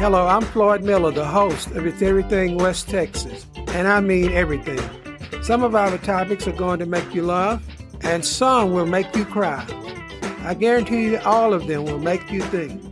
[0.00, 4.80] Hello, I'm Floyd Miller, the host of It's Everything West Texas, and I mean everything.
[5.42, 7.62] Some of our topics are going to make you laugh,
[8.00, 9.62] and some will make you cry.
[10.42, 12.82] I guarantee you all of them will make you think.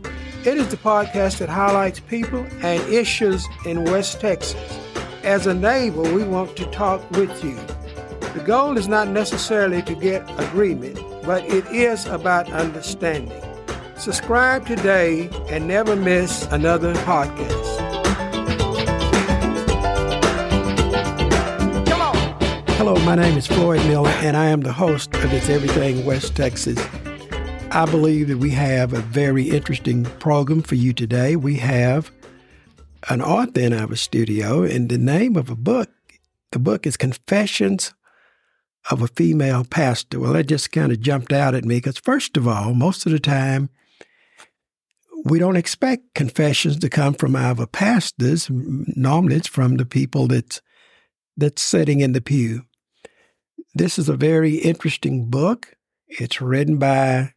[0.45, 4.79] It is the podcast that highlights people and issues in West Texas.
[5.23, 7.55] As a neighbor, we want to talk with you.
[8.33, 13.48] The goal is not necessarily to get agreement, but it is about understanding.
[13.99, 17.49] Subscribe today and never miss another podcast.
[22.77, 26.33] Hello, my name is Floyd Miller, and I am the host of It's Everything West
[26.33, 26.79] Texas.
[27.71, 31.35] I believe that we have a very interesting program for you today.
[31.35, 32.09] We have
[33.09, 35.89] an author in our studio, and the name of a book,
[36.53, 37.93] the book is Confessions
[38.89, 40.21] of a Female Pastor.
[40.21, 43.11] Well, that just kind of jumped out at me because, first of all, most of
[43.11, 43.69] the time,
[45.25, 48.49] we don't expect confessions to come from our pastors.
[48.49, 50.61] Normally, it's from the people that's
[51.37, 52.65] that's sitting in the pew.
[53.73, 55.75] This is a very interesting book.
[56.07, 57.33] It's written by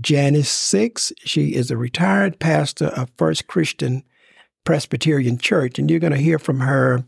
[0.00, 1.12] Janice Six.
[1.18, 4.02] She is a retired pastor of First Christian
[4.64, 7.04] Presbyterian Church, and you're going to hear from her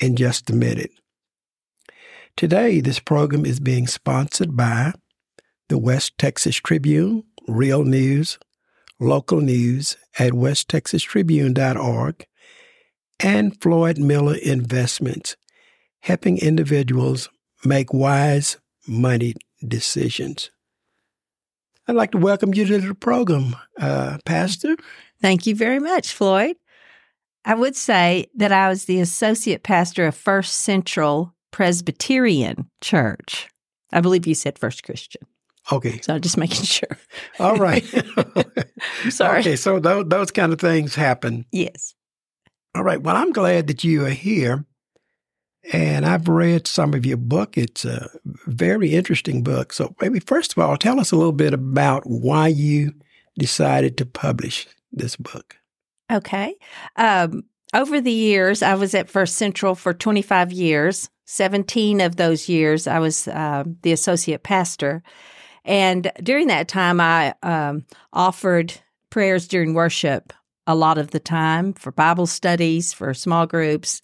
[0.00, 0.90] in just a minute.
[2.36, 4.92] Today, this program is being sponsored by
[5.68, 8.38] the West Texas Tribune, Real News,
[9.00, 12.26] local news at westtexastribune.org,
[13.18, 15.36] and Floyd Miller Investments,
[16.00, 17.28] helping individuals
[17.64, 19.34] make wise money
[19.66, 20.50] decisions.
[21.88, 24.76] I'd like to welcome you to the program, uh, Pastor.
[25.20, 26.56] Thank you very much, Floyd.
[27.44, 33.48] I would say that I was the associate pastor of First Central Presbyterian Church.
[33.92, 35.22] I believe you said First Christian.
[35.72, 36.00] Okay.
[36.02, 36.98] So I'm just making sure.
[37.38, 37.84] All right.
[39.10, 39.40] Sorry.
[39.40, 41.46] Okay, so those, those kind of things happen.
[41.52, 41.94] Yes.
[42.74, 43.02] All right.
[43.02, 44.64] Well, I'm glad that you are here.
[45.72, 47.58] And I've read some of your book.
[47.58, 48.08] It's a
[48.46, 49.72] very interesting book.
[49.74, 52.94] So maybe first of all, tell us a little bit about why you
[53.38, 55.56] decided to publish this book.
[56.10, 56.54] Okay.
[56.96, 57.44] Um,
[57.74, 61.10] over the years, I was at First Central for 25 years.
[61.26, 65.02] 17 of those years, I was uh, the associate pastor.
[65.64, 68.74] And during that time, I um, offered
[69.10, 70.32] prayers during worship
[70.66, 74.02] a lot of the time for Bible studies, for small groups,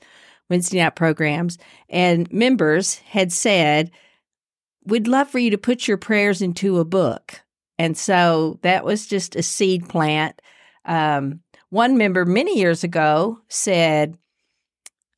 [0.51, 1.59] Wednesday night programs.
[1.89, 3.91] And members had said,
[4.85, 7.41] We'd love for you to put your prayers into a book.
[7.79, 10.41] And so that was just a seed plant.
[10.85, 11.41] Um,
[11.71, 14.17] one member many years ago said,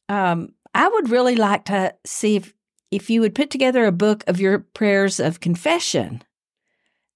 [0.09, 2.55] um, I would really like to see if,
[2.91, 6.23] if you would put together a book of your prayers of confession.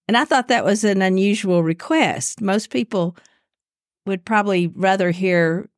[0.08, 2.40] And I thought that was an unusual request.
[2.40, 3.16] Most people
[4.06, 5.68] would probably rather hear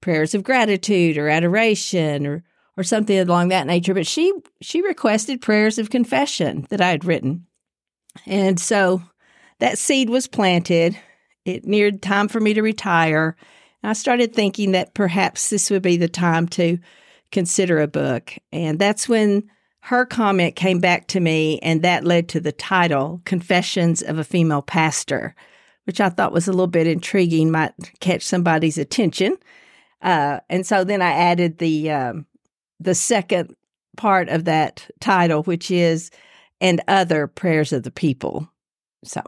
[0.00, 2.44] prayers of gratitude or adoration or
[2.76, 3.94] or something along that nature.
[3.94, 7.46] But she she requested prayers of confession that I had written.
[8.26, 9.02] And so
[9.60, 10.96] that seed was planted.
[11.44, 13.36] It neared time for me to retire.
[13.82, 16.78] I started thinking that perhaps this would be the time to
[17.32, 18.34] consider a book.
[18.50, 19.50] And that's when
[19.84, 24.24] her comment came back to me, and that led to the title, Confessions of a
[24.24, 25.34] Female Pastor,
[25.84, 29.36] which I thought was a little bit intriguing, might catch somebody's attention.
[30.00, 32.26] Uh, and so then I added the um,
[32.80, 33.54] the second
[33.98, 36.10] part of that title, which is
[36.62, 38.48] and other prayers of the people.
[39.04, 39.20] So,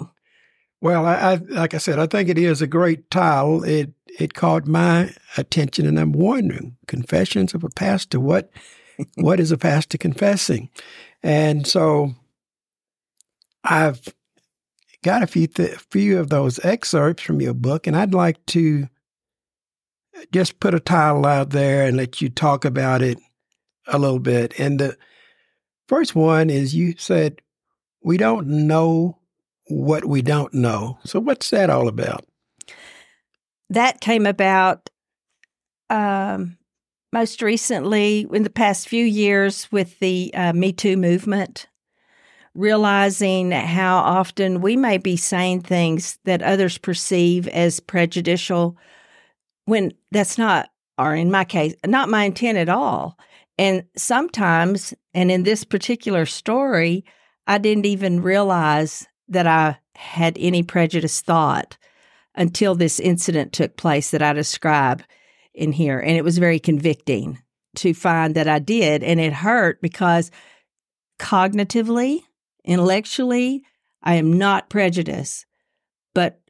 [0.80, 3.62] well, I, I like I said, I think it is a great title.
[3.62, 8.18] It it caught my attention, and I'm wondering, confessions of a pastor.
[8.18, 8.50] What
[9.16, 10.70] what is a pastor confessing?
[11.22, 12.14] And so
[13.64, 14.00] I've
[15.02, 18.88] got a few th- few of those excerpts from your book, and I'd like to
[20.32, 23.18] just put a title out there and let you talk about it
[23.86, 24.58] a little bit.
[24.58, 24.96] And the
[25.88, 27.40] first one is you said,
[28.02, 29.18] We don't know
[29.68, 30.98] what we don't know.
[31.04, 32.24] So, what's that all about?
[33.70, 34.90] That came about
[35.90, 36.56] um,
[37.12, 41.66] most recently in the past few years with the uh, Me Too movement,
[42.54, 48.76] realizing how often we may be saying things that others perceive as prejudicial
[49.66, 53.18] when that's not, or in my case, not my intent at all.
[53.58, 57.04] And sometimes, and in this particular story,
[57.46, 61.76] I didn't even realize that I had any prejudice thought
[62.34, 65.02] until this incident took place that I describe
[65.56, 65.98] in here.
[65.98, 67.42] And it was very convicting
[67.76, 69.02] to find that I did.
[69.02, 70.30] And it hurt because
[71.18, 72.20] cognitively,
[72.64, 73.64] intellectually,
[74.02, 75.46] I am not prejudiced.
[76.14, 76.40] But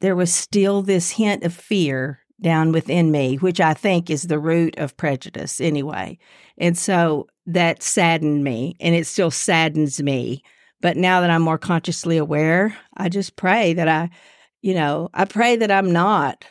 [0.00, 4.38] there was still this hint of fear down within me, which I think is the
[4.38, 6.18] root of prejudice anyway.
[6.56, 10.42] And so that saddened me, and it still saddens me.
[10.80, 14.10] But now that I'm more consciously aware, I just pray that I,
[14.62, 16.44] you know, I pray that I'm not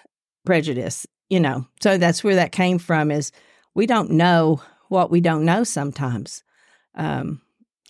[0.45, 1.65] prejudiced, you know.
[1.81, 3.31] So that's where that came from is
[3.73, 6.43] we don't know what we don't know sometimes.
[6.95, 7.41] Um,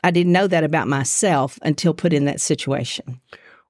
[0.04, 3.22] I didn't know that about myself until put in that situation.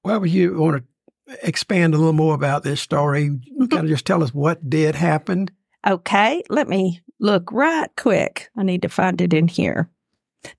[0.03, 0.83] Well, you want
[1.27, 3.39] to expand a little more about this story?
[3.69, 5.49] kind of just tell us what did happen.
[5.85, 8.49] Okay, let me look right quick.
[8.55, 9.89] I need to find it in here.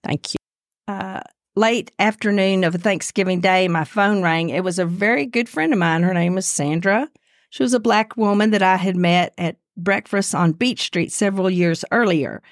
[0.04, 0.38] Thank you.
[0.86, 1.20] Uh,
[1.54, 4.50] late afternoon of Thanksgiving Day, my phone rang.
[4.50, 6.02] It was a very good friend of mine.
[6.02, 7.08] Her name was Sandra.
[7.50, 11.48] She was a black woman that I had met at breakfast on Beech Street several
[11.48, 12.42] years earlier.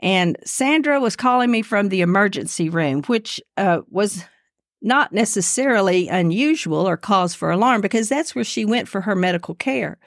[0.00, 4.24] And Sandra was calling me from the emergency room, which uh, was
[4.82, 9.54] not necessarily unusual or cause for alarm because that's where she went for her medical
[9.54, 9.98] care.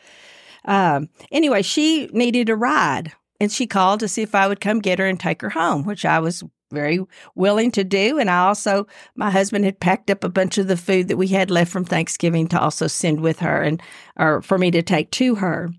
[0.65, 4.79] Um, anyway, she needed a ride and she called to see if I would come
[4.79, 6.99] get her and take her home, which I was very
[7.35, 8.19] willing to do.
[8.19, 11.27] And I also, my husband had packed up a bunch of the food that we
[11.27, 13.81] had left from Thanksgiving to also send with her and
[14.17, 15.69] or for me to take to her.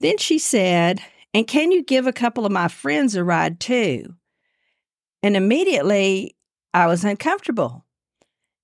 [0.00, 1.00] Then she said,
[1.34, 4.14] and can you give a couple of my friends a ride too?
[5.22, 6.36] And immediately
[6.74, 7.84] I was uncomfortable.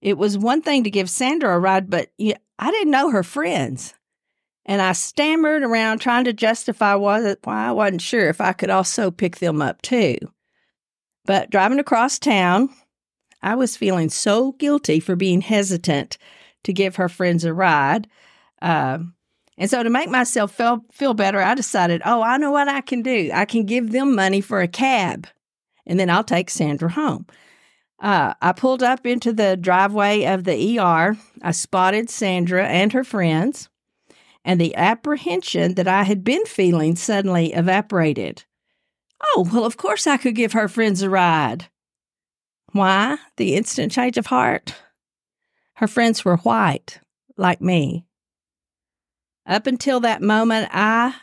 [0.00, 3.94] It was one thing to give Sandra a ride, but I didn't know her friends.
[4.64, 9.10] And I stammered around trying to justify why I wasn't sure if I could also
[9.10, 10.18] pick them up too.
[11.28, 12.70] But driving across town,
[13.42, 16.16] I was feeling so guilty for being hesitant
[16.64, 18.08] to give her friends a ride.
[18.62, 19.00] Uh,
[19.58, 22.80] and so to make myself feel, feel better, I decided, oh, I know what I
[22.80, 23.30] can do.
[23.30, 25.26] I can give them money for a cab,
[25.86, 27.26] and then I'll take Sandra home.
[28.00, 31.14] Uh, I pulled up into the driveway of the ER.
[31.42, 33.68] I spotted Sandra and her friends,
[34.46, 38.44] and the apprehension that I had been feeling suddenly evaporated.
[39.22, 41.66] Oh, well, of course I could give her friends a ride.
[42.72, 43.16] Why?
[43.36, 44.74] The instant change of heart.
[45.74, 47.00] Her friends were white,
[47.36, 48.04] like me.
[49.46, 51.14] Up until that moment, I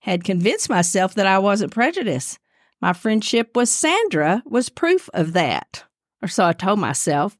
[0.00, 2.38] had convinced myself that I wasn't prejudiced.
[2.80, 5.84] My friendship with Sandra was proof of that,
[6.22, 7.36] or so I told myself.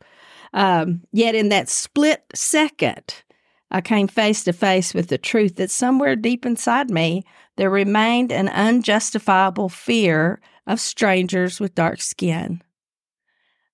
[0.53, 3.23] Um, yet, in that split second,
[3.71, 7.25] I came face to face with the truth that somewhere deep inside me,
[7.57, 12.63] there remained an unjustifiable fear of strangers with dark skin.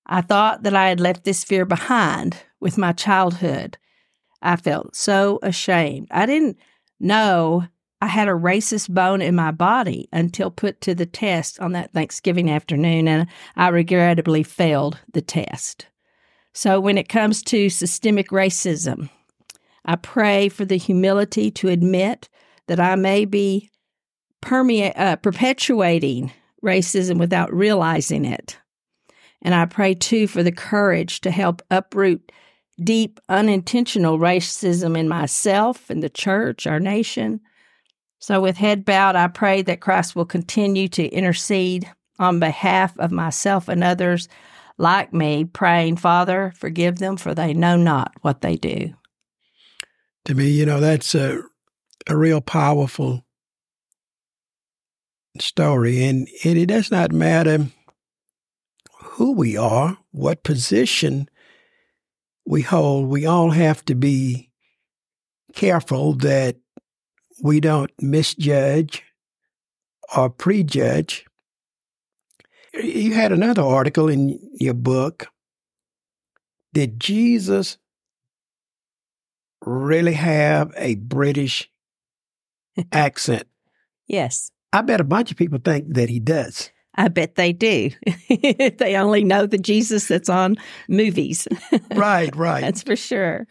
[0.07, 3.79] I thought that I had left this fear behind with my childhood,
[4.45, 6.09] I felt so ashamed.
[6.11, 6.59] I didn't
[7.01, 7.67] know
[8.01, 11.93] I had a racist bone in my body until put to the test on that
[11.93, 13.27] Thanksgiving afternoon, and
[13.57, 15.87] I regrettably failed the test.
[16.53, 19.09] So, when it comes to systemic racism,
[19.85, 22.29] I pray for the humility to admit
[22.69, 23.71] that I may be
[24.43, 26.33] uh, perpetuating
[26.63, 28.59] racism without realizing it.
[29.43, 32.33] And I pray too for the courage to help uproot
[32.83, 37.41] deep, unintentional racism in myself and the church, our nation.
[38.19, 43.13] So, with head bowed, I pray that Christ will continue to intercede on behalf of
[43.13, 44.29] myself and others
[44.79, 48.95] like me, praying, Father, forgive them, for they know not what they do.
[50.27, 51.43] To me, you know, that's a,
[52.07, 53.25] a real powerful
[55.39, 56.05] story.
[56.05, 57.67] And, and it does not matter
[59.01, 61.29] who we are, what position
[62.47, 64.51] we hold, we all have to be
[65.55, 66.57] careful that
[67.43, 69.03] we don't misjudge
[70.17, 71.27] or prejudge.
[72.75, 75.29] You had another article in your book.
[76.73, 77.79] Did Jesus
[79.65, 81.71] really have a British
[82.93, 83.47] accent?
[84.07, 84.51] Yes.
[84.73, 86.71] I bet a bunch of people think that he does.
[86.97, 87.91] I bet they do.
[88.29, 90.57] they only know the Jesus that's on
[90.89, 91.49] movies.
[91.95, 92.61] right, right.
[92.61, 93.47] that's for sure.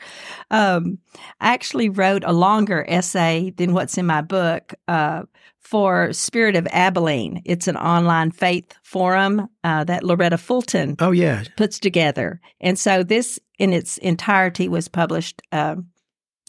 [0.50, 1.00] Um,
[1.42, 5.24] I actually wrote a longer essay than what's in my book uh,
[5.60, 7.42] for Spirit of Abilene.
[7.46, 11.44] It's an online faith forum uh, that Loretta Fulton oh, yeah.
[11.58, 12.40] puts together.
[12.62, 15.82] And so this in its entirety was published uh, a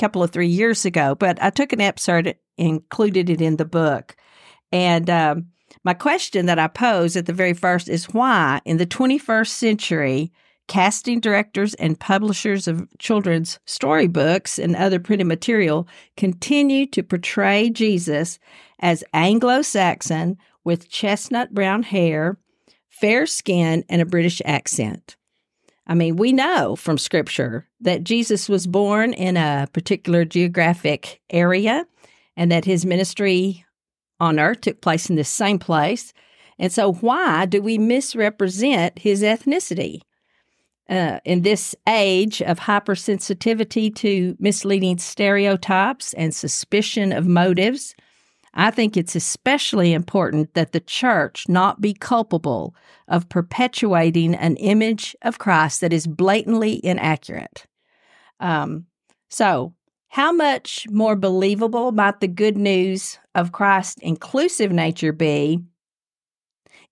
[0.00, 4.16] couple of three years ago, but I took an excerpt, included it in the book.
[4.72, 5.46] And um,
[5.84, 10.32] my question that I pose at the very first is why, in the 21st century,
[10.66, 15.86] casting directors and publishers of children's storybooks and other printed material
[16.16, 18.38] continue to portray Jesus
[18.80, 22.38] as Anglo Saxon with chestnut brown hair,
[22.88, 25.16] fair skin, and a British accent.
[25.86, 31.86] I mean, we know from scripture that Jesus was born in a particular geographic area
[32.36, 33.64] and that his ministry
[34.18, 36.12] on earth took place in this same place.
[36.58, 40.00] And so, why do we misrepresent his ethnicity?
[40.88, 47.94] Uh, in this age of hypersensitivity to misleading stereotypes and suspicion of motives,
[48.54, 52.74] I think it's especially important that the church not be culpable
[53.08, 57.66] of perpetuating an image of Christ that is blatantly inaccurate.
[58.38, 58.86] Um,
[59.28, 59.74] so,
[60.08, 65.58] how much more believable might the good news of Christ's inclusive nature be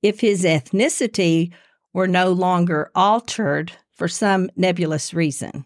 [0.02, 1.52] if his ethnicity
[1.92, 5.64] were no longer altered for some nebulous reason?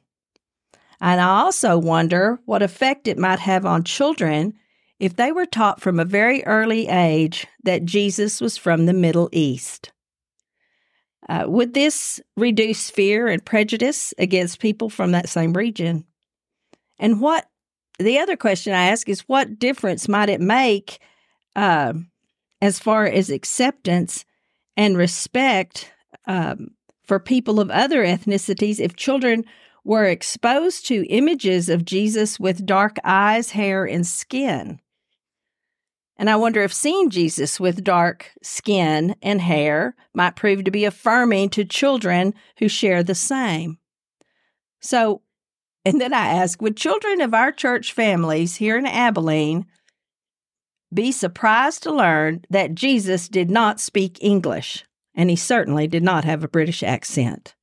[1.01, 4.55] And I also wonder what effect it might have on children
[4.99, 9.29] if they were taught from a very early age that Jesus was from the Middle
[9.33, 9.93] East.
[11.29, 16.05] Uh, would this reduce fear and prejudice against people from that same region?
[16.99, 17.47] And what
[17.99, 20.99] the other question I ask is what difference might it make
[21.57, 21.95] uh,
[22.61, 24.25] as far as acceptance
[24.77, 25.93] and respect
[26.27, 26.69] um,
[27.05, 29.45] for people of other ethnicities if children
[29.85, 34.81] were exposed to images of Jesus with dark eyes, hair, and skin?
[36.19, 40.85] And I wonder if seeing Jesus with dark skin and hair might prove to be
[40.85, 43.79] affirming to children who share the same.
[44.81, 45.23] So,
[45.85, 49.67] and then I ask Would children of our church families here in Abilene
[50.93, 54.85] be surprised to learn that Jesus did not speak English?
[55.15, 57.55] And he certainly did not have a British accent.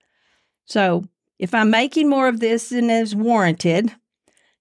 [0.66, 1.06] So,
[1.40, 3.94] if I'm making more of this than is warranted,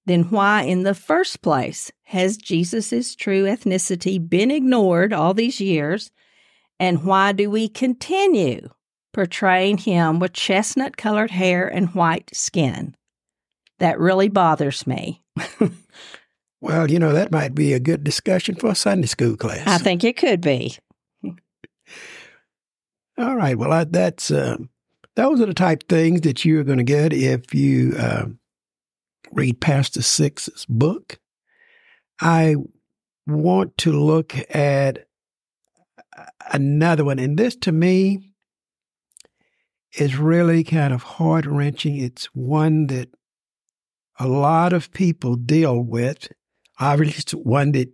[0.06, 6.10] then why in the first place has Jesus' true ethnicity been ignored all these years?
[6.80, 8.68] And why do we continue
[9.12, 12.96] portraying him with chestnut colored hair and white skin?
[13.78, 15.22] That really bothers me.
[16.60, 19.66] well, you know, that might be a good discussion for a Sunday school class.
[19.66, 20.76] I think it could be.
[23.18, 23.56] All right.
[23.56, 24.56] Well, I, that's uh,
[25.14, 28.26] those are the type things that you're going to get if you uh,
[29.32, 31.18] read Pastor Six's book.
[32.20, 32.56] I
[33.26, 35.06] want to look at
[36.52, 38.34] another one, and this to me
[39.94, 41.96] is really kind of heart wrenching.
[41.96, 43.08] It's one that
[44.18, 46.28] a lot of people deal with.
[46.78, 47.92] Obviously, it's one that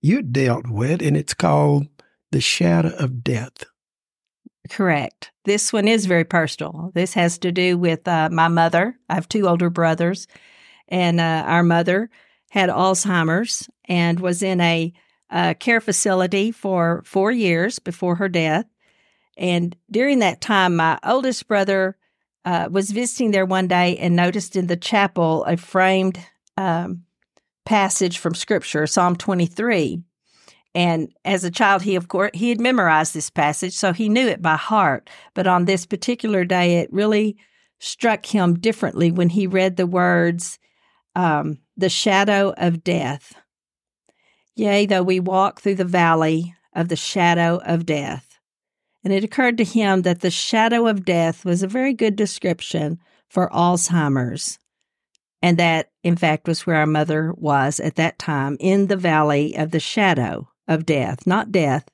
[0.00, 1.86] you dealt with, and it's called
[2.32, 3.64] The Shadow of Death.
[4.70, 5.30] Correct.
[5.44, 6.90] This one is very personal.
[6.94, 8.98] This has to do with uh, my mother.
[9.08, 10.26] I have two older brothers,
[10.88, 12.10] and uh, our mother
[12.50, 14.92] had Alzheimer's and was in a
[15.30, 18.66] uh, care facility for four years before her death.
[19.36, 21.96] And during that time, my oldest brother
[22.44, 26.18] uh, was visiting there one day and noticed in the chapel a framed
[26.56, 27.02] um,
[27.64, 30.02] passage from Scripture, Psalm 23.
[30.74, 34.26] And as a child, he of course he had memorized this passage, so he knew
[34.26, 35.08] it by heart.
[35.32, 37.36] But on this particular day, it really
[37.78, 40.58] struck him differently when he read the words,
[41.14, 43.34] um, "The shadow of death."
[44.56, 48.38] Yea, though we walk through the valley of the shadow of death,
[49.02, 52.98] and it occurred to him that the shadow of death was a very good description
[53.28, 54.58] for Alzheimer's.
[55.42, 59.54] And that, in fact, was where our mother was at that time in the valley
[59.56, 61.86] of the shadow of death, not death,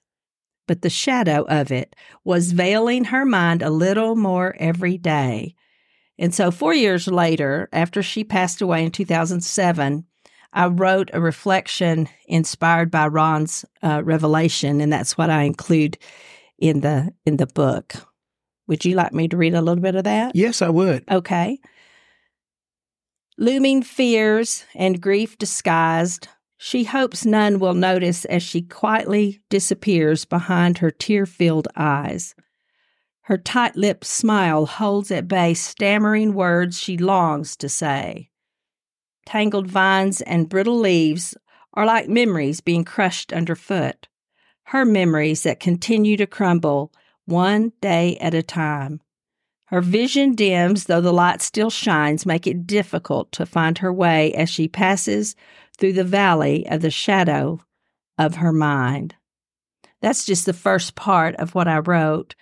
[0.69, 5.57] but the shadow of it was veiling her mind a little more every day.
[6.21, 10.05] And so, four years later, after she passed away in 2007,
[10.53, 15.97] I wrote a reflection inspired by Ron's uh, revelation, and that's what I include
[16.59, 17.95] in the in the book.
[18.67, 20.37] Would you like me to read a little bit of that?
[20.37, 21.05] Yes, I would.
[21.11, 21.59] Okay.
[23.39, 30.79] Looming fears and grief disguised, she hopes none will notice as she quietly disappears behind
[30.79, 32.35] her tear filled eyes.
[33.23, 38.31] Her tight lipped smile holds at bay stammering words she longs to say.
[39.27, 41.37] Tangled vines and brittle leaves
[41.75, 44.09] are like memories being crushed underfoot
[44.71, 46.93] her memories that continue to crumble
[47.25, 49.01] one day at a time.
[49.67, 54.33] Her vision dims, though the light still shines, make it difficult to find her way
[54.35, 55.35] as she passes
[55.77, 57.61] through the valley of the shadow
[58.17, 59.17] of her mind.
[60.01, 62.37] That's just the first part of what I wrote,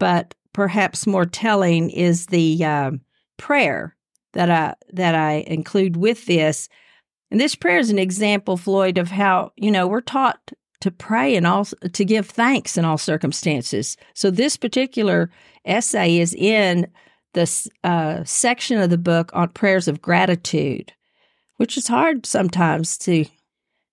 [0.00, 2.90] but perhaps more telling is the uh,
[3.36, 3.96] prayer
[4.32, 6.68] that I that I include with this.
[7.30, 11.36] And this prayer is an example, Floyd, of how you know we're taught to pray
[11.36, 13.96] and all to give thanks in all circumstances.
[14.14, 15.30] So this particular
[15.64, 16.88] essay is in
[17.34, 20.92] the uh, section of the book on prayers of gratitude,
[21.58, 23.26] which is hard sometimes to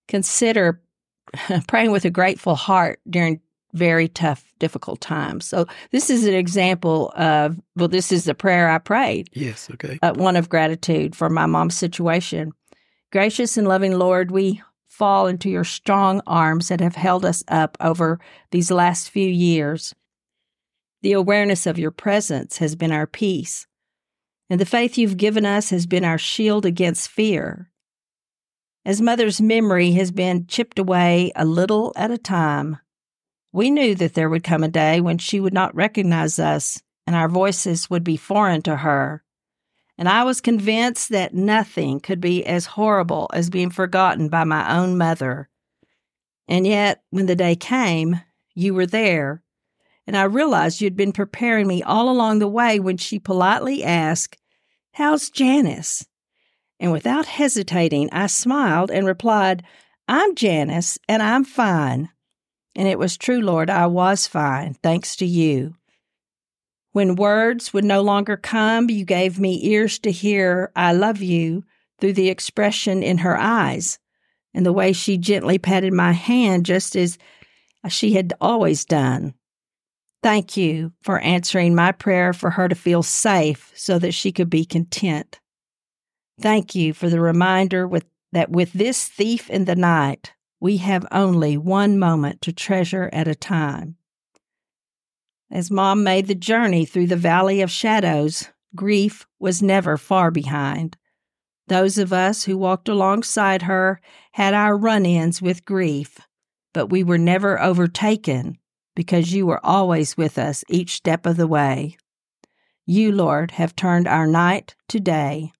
[0.07, 0.81] consider
[1.67, 3.41] praying with a grateful heart during
[3.77, 5.45] very tough, difficult times.
[5.45, 9.29] So this is an example of well, this is the prayer I prayed.
[9.33, 9.99] Yes, okay.
[10.01, 12.51] Uh, one of gratitude for my mom's situation.
[13.11, 17.77] Gracious and loving Lord, we fall into your strong arms that have held us up
[17.79, 18.19] over
[18.51, 19.93] these last few years.
[21.03, 23.67] The awareness of your presence has been our peace,
[24.49, 27.69] and the faith you've given us has been our shield against fear.
[28.83, 32.79] As Mother's memory has been chipped away a little at a time,
[33.51, 37.15] we knew that there would come a day when she would not recognize us and
[37.15, 39.23] our voices would be foreign to her.
[39.97, 44.77] And I was convinced that nothing could be as horrible as being forgotten by my
[44.77, 45.49] own mother.
[46.47, 48.21] And yet, when the day came,
[48.53, 49.41] you were there,
[50.05, 54.37] and I realized you'd been preparing me all along the way when she politely asked,
[54.93, 56.05] How's Janice?
[56.79, 59.63] And without hesitating, I smiled and replied,
[60.07, 62.09] I'm Janice, and I'm fine.
[62.77, 65.73] And it was true, Lord, I was fine, thanks to you.
[66.91, 71.63] When words would no longer come, you gave me ears to hear, I love you,
[71.99, 73.97] through the expression in her eyes
[74.53, 77.17] and the way she gently patted my hand, just as
[77.89, 79.33] she had always done.
[80.21, 84.51] Thank you for answering my prayer for her to feel safe so that she could
[84.51, 85.39] be content.
[86.39, 91.05] Thank you for the reminder with, that with this thief in the night, we have
[91.11, 93.95] only one moment to treasure at a time.
[95.51, 100.97] As Mom made the journey through the valley of shadows, grief was never far behind.
[101.67, 104.01] Those of us who walked alongside her
[104.33, 106.19] had our run ins with grief,
[106.73, 108.57] but we were never overtaken
[108.95, 111.97] because you were always with us each step of the way.
[112.85, 115.51] You, Lord, have turned our night to day.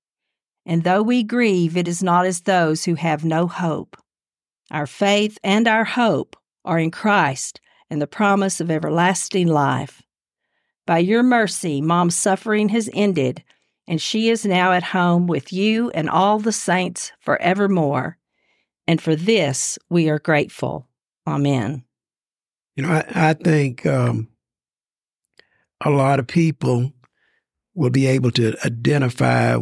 [0.66, 3.96] And though we grieve, it is not as those who have no hope.
[4.72, 10.02] Our faith and our hope are in Christ and the promise of everlasting life.
[10.86, 13.44] By your mercy, Mom's suffering has ended,
[13.88, 18.18] and she is now at home with you and all the saints forevermore.
[18.88, 20.88] And for this, we are grateful.
[21.26, 21.84] Amen.
[22.76, 24.30] You know, I, I think um,
[25.84, 26.94] a lot of people
[27.74, 29.58] will be able to identify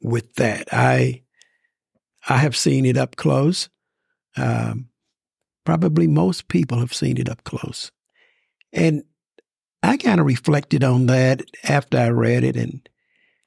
[0.00, 0.68] with that.
[0.72, 1.22] I
[2.28, 3.68] I have seen it up close.
[4.36, 4.88] Um,
[5.64, 7.90] probably most people have seen it up close.
[8.72, 9.04] And
[9.82, 12.88] I kind of reflected on that after I read it, and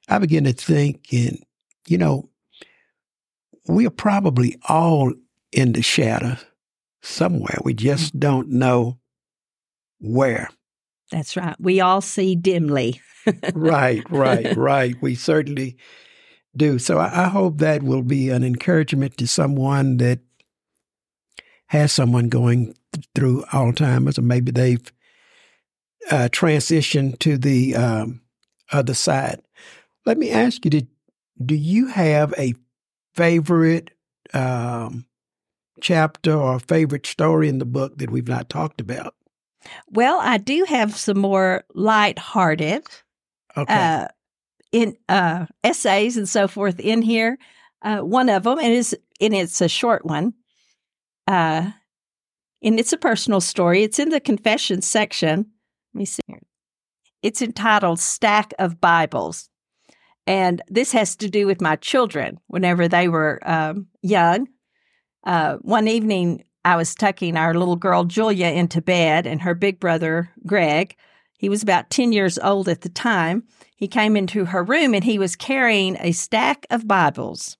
[0.08, 1.42] I began to think, and
[1.86, 2.30] you know,
[3.66, 5.12] we are probably all
[5.52, 6.36] in the shadow
[7.02, 7.58] somewhere.
[7.64, 8.20] We just mm.
[8.20, 8.98] don't know
[10.00, 10.48] where.
[11.10, 11.56] That's right.
[11.58, 13.00] We all see dimly.
[13.54, 14.94] right, right, right.
[15.00, 15.76] We certainly
[16.56, 16.78] do.
[16.78, 20.20] So I, I hope that will be an encouragement to someone that
[21.68, 22.74] has someone going
[23.14, 24.92] through Alzheimer's, or maybe they've
[26.10, 28.22] uh, transitioned to the um,
[28.72, 29.40] other side.
[30.06, 30.88] Let me ask you: Did
[31.44, 32.54] do you have a
[33.14, 33.90] favorite
[34.34, 35.06] um,
[35.80, 39.14] chapter or favorite story in the book that we've not talked about?
[39.88, 42.86] Well, I do have some more light-hearted
[43.56, 43.74] okay.
[43.74, 44.08] uh,
[44.72, 47.38] in uh, essays and so forth in here.
[47.82, 50.34] Uh, one of them, and is and it's a short one,
[51.28, 51.70] uh,
[52.62, 53.82] and it's a personal story.
[53.82, 55.46] It's in the confession section.
[55.94, 56.40] Let me see here.
[57.22, 59.50] It's entitled Stack of Bibles.
[60.26, 64.48] And this has to do with my children whenever they were um, young.
[65.24, 69.80] Uh, one evening, I was tucking our little girl Julia into bed, and her big
[69.80, 70.96] brother, Greg,
[71.38, 73.44] he was about 10 years old at the time,
[73.76, 77.56] he came into her room and he was carrying a stack of Bibles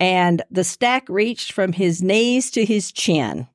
[0.00, 3.46] and the stack reached from his knees to his chin.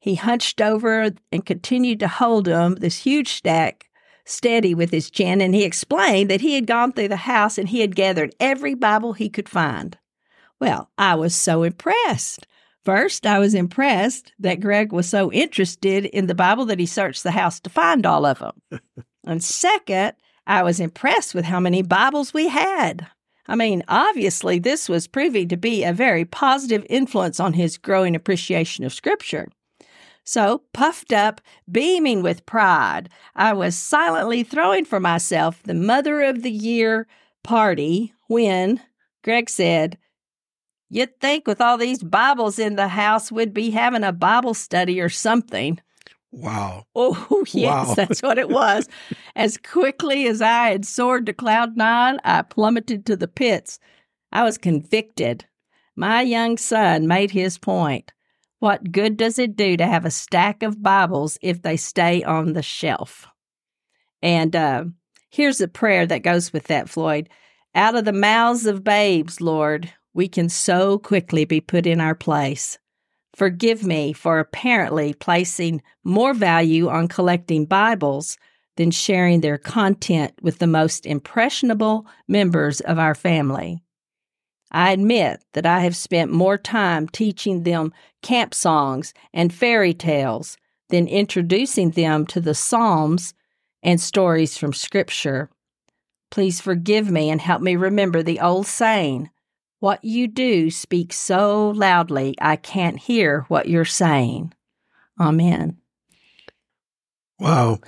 [0.00, 3.88] He hunched over and continued to hold him, this huge stack,
[4.24, 7.68] steady with his chin, and he explained that he had gone through the house and
[7.68, 9.96] he had gathered every Bible he could find.
[10.58, 12.46] Well, I was so impressed.
[12.84, 17.22] First, I was impressed that Greg was so interested in the Bible that he searched
[17.22, 18.80] the house to find all of them.
[19.26, 20.14] and second,
[20.46, 23.06] I was impressed with how many Bibles we had.
[23.50, 28.14] I mean, obviously, this was proving to be a very positive influence on his growing
[28.14, 29.48] appreciation of Scripture.
[30.22, 36.44] So, puffed up, beaming with pride, I was silently throwing for myself the Mother of
[36.44, 37.08] the Year
[37.42, 38.80] party when
[39.24, 39.98] Greg said,
[40.88, 45.00] You'd think with all these Bibles in the house, we'd be having a Bible study
[45.00, 45.80] or something.
[46.32, 46.84] Wow.
[46.94, 47.94] Oh, yes, Wow.
[47.96, 48.88] that's what it was.
[49.36, 53.78] As quickly as I had soared to cloud nine, I plummeted to the pits.
[54.32, 55.44] I was convicted.
[55.96, 58.12] My young son made his point.
[58.60, 62.52] What good does it do to have a stack of Bibles if they stay on
[62.52, 63.26] the shelf?
[64.22, 64.84] And uh,
[65.30, 67.28] here's a prayer that goes with that, Floyd.
[67.74, 72.14] Out of the mouths of babes, Lord, we can so quickly be put in our
[72.14, 72.78] place.
[73.40, 78.36] Forgive me for apparently placing more value on collecting Bibles
[78.76, 83.82] than sharing their content with the most impressionable members of our family.
[84.70, 90.58] I admit that I have spent more time teaching them camp songs and fairy tales
[90.90, 93.32] than introducing them to the Psalms
[93.82, 95.48] and stories from Scripture.
[96.30, 99.30] Please forgive me and help me remember the old saying
[99.80, 104.52] what you do speaks so loudly, I can't hear what you're saying.
[105.18, 105.78] Amen.
[107.38, 107.78] Wow.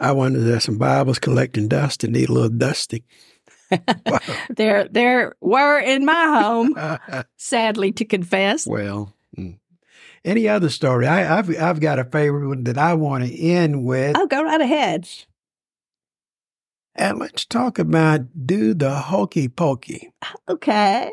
[0.00, 3.02] I wonder there's some Bibles collecting dust and need a little dusting.
[4.56, 6.74] There, there were in my home,
[7.36, 8.66] sadly to confess.
[8.66, 9.58] well, mm.
[10.24, 11.06] any other story?
[11.06, 14.42] I, I've I've got a favorite one that I want to end with, Oh, go
[14.42, 15.06] right ahead.
[16.98, 20.10] And let's talk about do the hokey pokey.
[20.48, 21.10] Okay.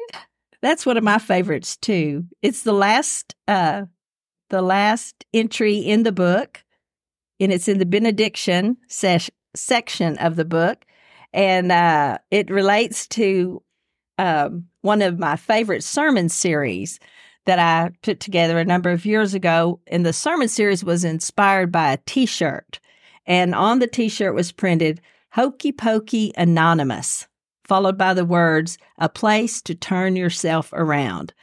[0.61, 2.25] That's one of my favorites too.
[2.41, 3.83] It's the last uh
[4.49, 6.63] the last entry in the book
[7.39, 10.85] and it's in the benediction ses- section of the book
[11.33, 13.61] and uh it relates to
[14.17, 16.99] um one of my favorite sermon series
[17.45, 21.71] that I put together a number of years ago and the sermon series was inspired
[21.71, 22.79] by a t-shirt
[23.27, 24.99] and on the t-shirt was printed
[25.35, 27.27] Hokey Pokey Anonymous
[27.65, 31.33] followed by the words, a place to turn yourself around.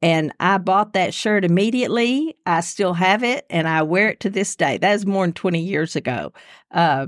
[0.00, 2.36] And I bought that shirt immediately.
[2.46, 4.78] I still have it and I wear it to this day.
[4.78, 6.32] That is more than 20 years ago.
[6.70, 7.06] Uh,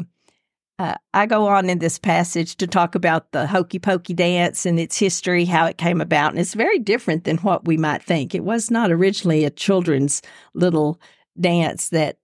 [0.79, 4.79] uh, I go on in this passage to talk about the hokey pokey dance and
[4.79, 6.33] its history, how it came about.
[6.33, 8.35] And it's very different than what we might think.
[8.35, 10.20] It was not originally a children's
[10.55, 11.01] little
[11.40, 12.18] dance that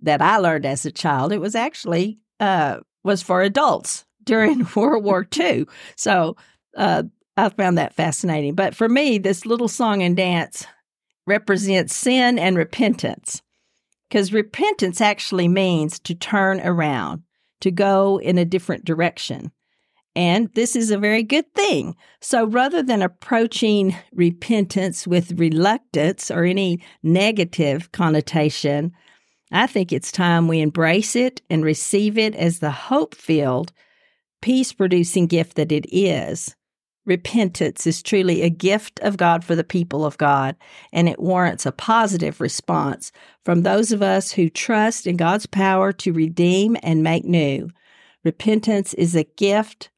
[0.00, 1.32] that I learned as a child.
[1.32, 5.66] It was actually uh, was for adults during World War II.
[5.96, 6.36] So
[6.76, 7.04] uh,
[7.36, 8.54] I found that fascinating.
[8.54, 10.66] But for me, this little song and dance
[11.26, 13.42] represents sin and repentance
[14.08, 17.22] because repentance actually means to turn around,
[17.62, 19.50] to go in a different direction.
[20.14, 21.96] And this is a very good thing.
[22.20, 28.92] So rather than approaching repentance with reluctance or any negative connotation,
[29.52, 33.72] I think it's time we embrace it and receive it as the hope filled
[34.42, 36.54] peace producing gift that it is.
[37.04, 40.54] Repentance is truly a gift of God for the people of God,
[40.92, 43.10] and it warrants a positive response
[43.44, 47.70] from those of us who trust in God's power to redeem and make new.
[48.24, 49.90] Repentance is a gift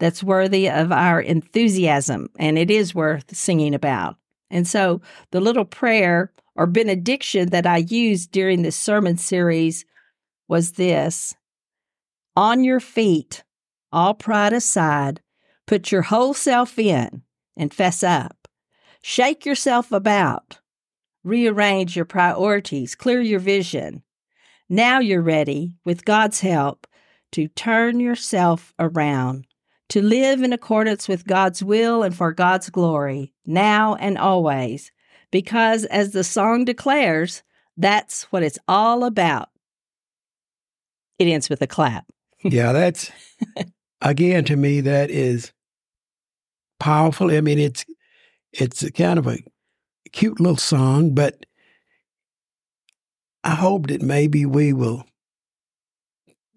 [0.00, 4.16] that's worthy of our enthusiasm, and it is worth singing about.
[4.50, 9.86] And so, the little prayer or benediction that I used during this sermon series
[10.46, 11.34] was this
[12.36, 13.42] On your feet,
[13.90, 15.22] all pride aside,
[15.66, 17.22] put your whole self in
[17.56, 18.46] and fess up.
[19.00, 20.58] Shake yourself about.
[21.24, 24.02] Rearrange your priorities, clear your vision.
[24.68, 26.86] Now you're ready, with God's help,
[27.32, 29.46] to turn yourself around,
[29.88, 34.92] to live in accordance with God's will and for God's glory, now and always.
[35.30, 37.42] Because, as the song declares,
[37.76, 39.48] that's what it's all about.
[41.18, 42.06] It ends with a clap.
[42.42, 43.10] yeah, that's
[44.00, 45.52] again to me that is
[46.78, 47.30] powerful.
[47.30, 47.84] I mean, it's
[48.52, 49.38] it's kind of a
[50.12, 51.46] cute little song, but
[53.44, 55.04] I hope that maybe we will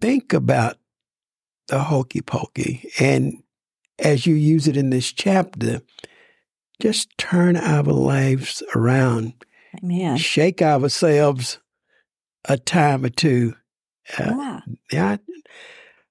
[0.00, 0.76] think about
[1.68, 3.42] the hokey pokey and
[3.98, 5.80] as you use it in this chapter,
[6.80, 9.34] just turn our lives around,
[9.82, 10.16] Amen.
[10.16, 11.58] shake ourselves
[12.46, 13.54] a time or two.
[14.18, 14.60] Uh,
[14.92, 15.16] Yeah.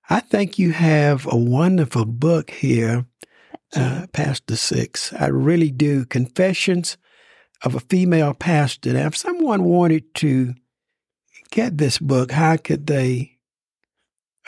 [0.10, 3.06] I, I think you have a wonderful book here,
[3.76, 5.14] uh, Pastor Six.
[5.14, 6.06] I really do.
[6.06, 6.98] Confessions
[7.64, 8.94] of a Female Pastor.
[8.94, 10.54] Now, if someone wanted to
[11.52, 13.38] get this book, how could they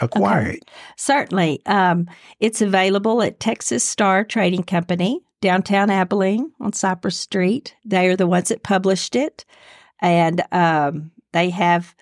[0.02, 0.70] acquire it?
[0.98, 1.62] Certainly.
[1.66, 2.08] Um,
[2.40, 7.76] it's available at Texas Star Trading Company, downtown Abilene on Cypress Street.
[7.86, 9.46] They are the ones that published it.
[10.02, 11.96] And um, they have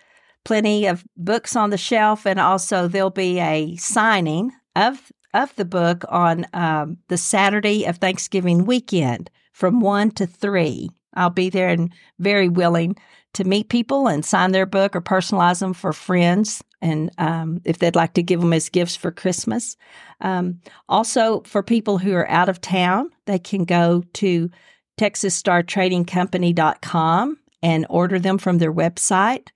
[0.45, 2.25] plenty of books on the shelf.
[2.25, 7.97] And also, there'll be a signing of, of the book on um, the Saturday of
[7.97, 10.89] Thanksgiving weekend from 1 to 3.
[11.15, 12.95] I'll be there and very willing
[13.33, 17.79] to meet people and sign their book or personalize them for friends, and um, if
[17.79, 19.77] they'd like to give them as gifts for Christmas.
[20.19, 24.51] Um, also, for people who are out of town, they can go to
[24.99, 29.47] TexasStarTradingCompany.com and order them from their website.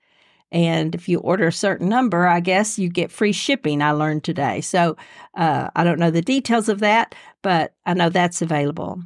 [0.53, 4.23] And if you order a certain number, I guess you get free shipping, I learned
[4.23, 4.61] today.
[4.61, 4.95] So
[5.35, 7.13] uh, I don't know the details of that,
[7.43, 9.03] but I know that's available.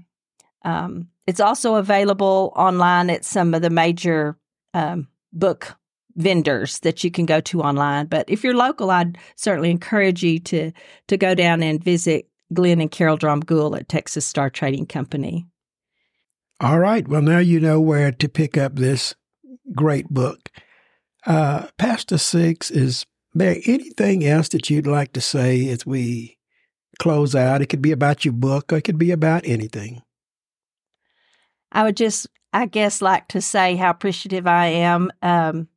[0.64, 4.38] Um, it's also available online at some of the major
[4.76, 5.76] um, book
[6.15, 8.08] vendors that you can go to online.
[8.08, 10.71] But if you're local, I'd certainly encourage you to
[11.08, 15.45] to go down and visit Glenn and Carol Dromgoole at Texas Star Trading Company.
[16.60, 17.08] All right.
[17.08, 19.15] Well, now you know where to pick up this
[19.74, 20.52] great book.
[21.26, 26.38] Uh, Pastor Six, is there anything else that you'd like to say as we
[27.00, 27.62] close out?
[27.62, 30.02] It could be about your book or it could be about anything.
[31.71, 35.67] I would just, I guess, like to say how appreciative I am um,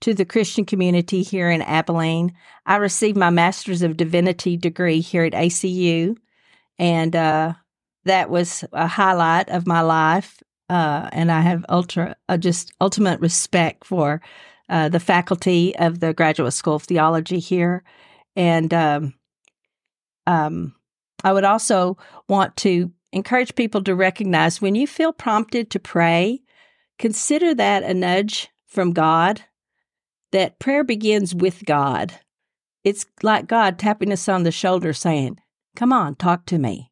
[0.00, 2.34] to the Christian community here in Abilene.
[2.66, 6.16] I received my Master's of Divinity degree here at ACU,
[6.78, 7.54] and uh,
[8.04, 10.42] that was a highlight of my life.
[10.68, 14.20] Uh, and I have ultra, uh, just ultimate respect for
[14.68, 17.84] uh, the faculty of the Graduate School of Theology here.
[18.34, 19.14] And um,
[20.26, 20.74] um,
[21.22, 21.96] I would also
[22.28, 26.42] want to encourage people to recognize when you feel prompted to pray,
[26.98, 29.42] consider that a nudge from God,
[30.36, 32.12] that prayer begins with God.
[32.84, 35.40] It's like God tapping us on the shoulder saying,
[35.74, 36.90] Come on, talk to me.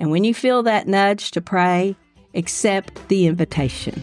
[0.00, 1.94] And when you feel that nudge to pray,
[2.34, 4.02] accept the invitation.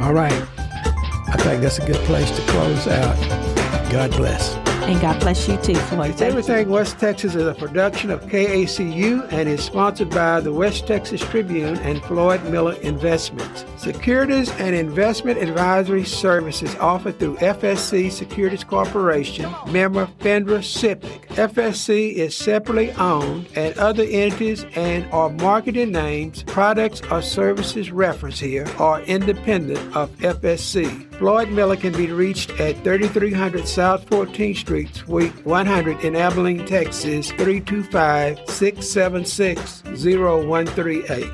[0.00, 0.32] All right.
[0.56, 3.92] I think that's a good place to close out.
[3.92, 4.61] God bless.
[4.82, 6.20] And God bless you too, Floyd.
[6.20, 11.20] Everything West Texas is a production of KACU and is sponsored by the West Texas
[11.20, 13.64] Tribune and Floyd Miller Investments.
[13.76, 21.26] Securities and investment advisory services offered through FSC Securities Corporation, member FINRA SIPC.
[21.28, 28.40] FSC is separately owned and other entities and or marketing names, products or services referenced
[28.40, 31.08] here are independent of FSC.
[31.22, 37.30] Floyd Miller can be reached at 3300 South 14th Street, Suite 100 in Abilene, Texas
[37.32, 41.26] 325 676 0138.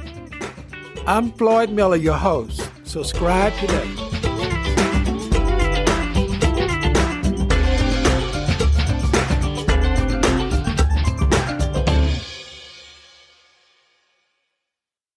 [1.07, 2.69] I'm Floyd Miller, your host.
[2.83, 4.08] Subscribe today.